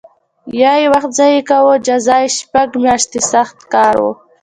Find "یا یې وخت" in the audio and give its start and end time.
0.61-1.11